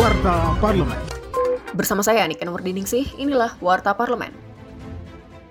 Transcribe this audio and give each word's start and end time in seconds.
Warta 0.00 0.56
Parlemen. 0.64 0.96
Bersama 1.76 2.00
saya 2.00 2.24
Niken 2.24 2.48
Wardiningsih, 2.48 3.20
inilah 3.20 3.60
Warta 3.60 3.92
Parlemen. 3.92 4.32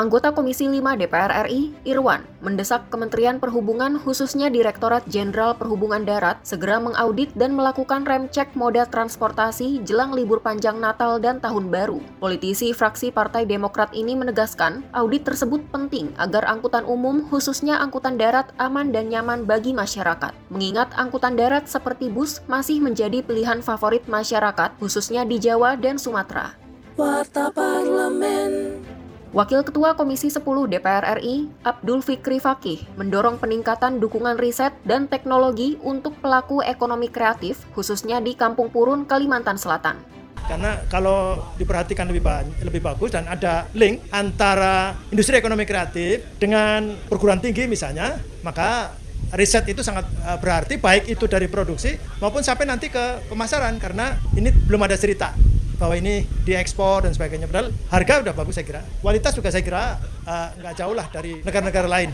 Anggota 0.00 0.32
Komisi 0.32 0.64
5 0.64 0.96
DPR 0.96 1.44
RI, 1.44 1.76
Irwan, 1.84 2.24
mendesak 2.40 2.88
Kementerian 2.88 3.36
Perhubungan 3.36 4.00
khususnya 4.00 4.48
Direktorat 4.48 5.04
Jenderal 5.04 5.52
Perhubungan 5.52 6.08
Darat 6.08 6.40
segera 6.40 6.80
mengaudit 6.80 7.36
dan 7.36 7.52
melakukan 7.52 8.08
rem 8.08 8.24
cek 8.32 8.56
moda 8.56 8.88
transportasi 8.88 9.84
jelang 9.84 10.16
libur 10.16 10.40
panjang 10.40 10.80
Natal 10.80 11.20
dan 11.20 11.36
Tahun 11.36 11.68
Baru. 11.68 12.00
Politisi 12.16 12.72
fraksi 12.72 13.12
Partai 13.12 13.44
Demokrat 13.44 13.92
ini 13.92 14.16
menegaskan, 14.16 14.88
audit 14.96 15.28
tersebut 15.28 15.60
penting 15.68 16.08
agar 16.16 16.48
angkutan 16.48 16.88
umum 16.88 17.20
khususnya 17.28 17.76
angkutan 17.76 18.16
darat 18.16 18.56
aman 18.56 18.96
dan 18.96 19.12
nyaman 19.12 19.44
bagi 19.44 19.76
masyarakat. 19.76 20.32
Mengingat 20.48 20.96
angkutan 20.96 21.36
darat 21.36 21.68
seperti 21.68 22.08
bus 22.08 22.40
masih 22.48 22.80
menjadi 22.80 23.20
pilihan 23.20 23.60
favorit 23.60 24.08
masyarakat 24.08 24.80
khususnya 24.80 25.28
di 25.28 25.36
Jawa 25.36 25.76
dan 25.76 26.00
Sumatera. 26.00 26.56
Warta 26.96 27.52
Parlemen 27.52 28.89
Wakil 29.30 29.62
Ketua 29.62 29.94
Komisi 29.94 30.26
10 30.26 30.42
DPR 30.42 31.22
RI, 31.22 31.46
Abdul 31.62 32.02
Fikri 32.02 32.42
Fakih, 32.42 32.82
mendorong 32.98 33.38
peningkatan 33.38 34.02
dukungan 34.02 34.34
riset 34.34 34.74
dan 34.82 35.06
teknologi 35.06 35.78
untuk 35.86 36.18
pelaku 36.18 36.66
ekonomi 36.66 37.06
kreatif, 37.06 37.62
khususnya 37.70 38.18
di 38.18 38.34
Kampung 38.34 38.74
Purun, 38.74 39.06
Kalimantan 39.06 39.54
Selatan. 39.54 40.02
Karena 40.50 40.82
kalau 40.90 41.38
diperhatikan 41.54 42.10
lebih, 42.10 42.26
lebih 42.58 42.82
bagus 42.82 43.14
dan 43.14 43.30
ada 43.30 43.70
link 43.70 44.02
antara 44.10 44.98
industri 45.14 45.38
ekonomi 45.38 45.62
kreatif 45.62 46.26
dengan 46.42 46.98
perguruan 47.06 47.38
tinggi 47.38 47.70
misalnya, 47.70 48.18
maka 48.42 48.98
riset 49.30 49.62
itu 49.70 49.86
sangat 49.86 50.10
eh, 50.10 50.38
berarti 50.42 50.74
baik 50.74 51.06
itu 51.06 51.30
dari 51.30 51.46
produksi 51.46 51.94
maupun 52.18 52.42
sampai 52.42 52.66
nanti 52.66 52.90
ke 52.90 53.30
pemasaran 53.30 53.78
karena 53.78 54.18
ini 54.34 54.50
belum 54.50 54.82
ada 54.90 54.98
cerita 54.98 55.49
bahwa 55.80 55.96
ini 55.96 56.28
diekspor 56.44 57.08
dan 57.08 57.16
sebagainya. 57.16 57.48
Padahal 57.48 57.72
harga 57.88 58.14
udah 58.28 58.34
bagus 58.36 58.60
saya 58.60 58.66
kira. 58.68 58.82
Kualitas 59.00 59.32
juga 59.32 59.48
saya 59.48 59.64
kira 59.64 59.96
uh, 60.28 60.48
nggak 60.60 60.74
jauh 60.76 60.92
lah 60.92 61.08
dari 61.08 61.40
negara-negara 61.40 61.88
lain. 61.88 62.12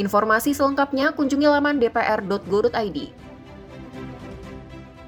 Informasi 0.00 0.56
selengkapnya 0.56 1.12
kunjungi 1.12 1.44
laman 1.44 1.76
dpr.go.id. 1.76 2.98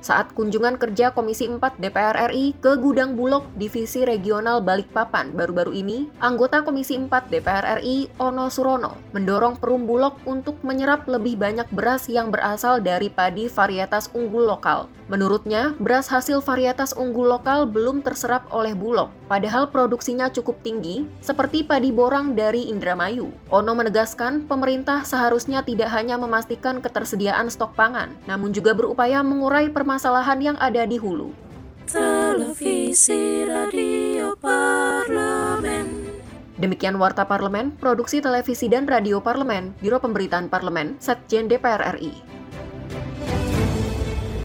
Saat 0.02 0.34
kunjungan 0.34 0.82
kerja 0.82 1.14
Komisi 1.14 1.46
4 1.46 1.78
DPR 1.78 2.34
RI 2.34 2.58
ke 2.58 2.74
Gudang 2.74 3.14
Bulog 3.14 3.46
Divisi 3.54 4.02
Regional 4.02 4.58
Balikpapan 4.58 5.30
baru-baru 5.30 5.78
ini, 5.78 6.10
anggota 6.18 6.66
Komisi 6.66 6.98
4 6.98 7.30
DPR 7.30 7.78
RI 7.78 8.10
Ono 8.18 8.50
Surono 8.50 8.98
mendorong 9.14 9.62
Perum 9.62 9.86
Bulog 9.86 10.18
untuk 10.26 10.58
menyerap 10.66 11.06
lebih 11.06 11.38
banyak 11.38 11.70
beras 11.70 12.10
yang 12.10 12.34
berasal 12.34 12.82
dari 12.82 13.14
padi 13.14 13.46
varietas 13.46 14.10
unggul 14.10 14.50
lokal. 14.50 14.90
Menurutnya, 15.12 15.76
beras 15.76 16.08
hasil 16.08 16.40
varietas 16.40 16.96
unggul 16.96 17.28
lokal 17.28 17.68
belum 17.68 18.00
terserap 18.00 18.48
oleh 18.48 18.72
Bulog, 18.72 19.12
padahal 19.28 19.68
produksinya 19.68 20.32
cukup 20.32 20.64
tinggi, 20.64 21.04
seperti 21.20 21.68
padi 21.68 21.92
borang 21.92 22.32
dari 22.32 22.72
Indramayu. 22.72 23.28
Ono 23.52 23.72
menegaskan 23.76 24.48
pemerintah 24.48 25.04
seharusnya 25.04 25.60
tidak 25.68 25.92
hanya 25.92 26.16
memastikan 26.16 26.80
ketersediaan 26.80 27.52
stok 27.52 27.76
pangan, 27.76 28.16
namun 28.24 28.56
juga 28.56 28.72
berupaya 28.72 29.20
mengurai 29.20 29.68
permasalahan 29.92 30.40
yang 30.40 30.56
ada 30.56 30.88
di 30.88 30.96
hulu. 30.96 31.36
Televisi 31.84 33.44
Radio 33.44 34.32
Parlemen 34.40 36.08
Demikian 36.56 36.96
Warta 36.96 37.28
Parlemen, 37.28 37.76
Produksi 37.76 38.24
Televisi 38.24 38.72
dan 38.72 38.88
Radio 38.88 39.20
Parlemen, 39.20 39.76
Biro 39.84 40.00
Pemberitaan 40.00 40.48
Parlemen, 40.48 40.96
Setjen 40.96 41.44
DPR 41.44 41.92
RI. 42.00 42.08